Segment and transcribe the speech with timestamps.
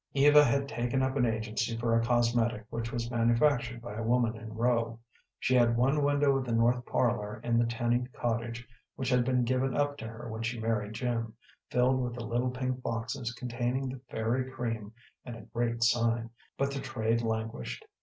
[0.15, 4.35] Eva had taken up an agency for a cosmetic which was manufactured by a woman
[4.35, 4.97] in Rowe.
[5.37, 9.43] She had one window of the north parlor in the Tenny cottage, which had been
[9.43, 11.35] given up to her when she married Jim,
[11.69, 14.91] filled with the little pink boxes containing the "Fairy Cream,"
[15.23, 17.85] and a great sign, but the trade languished.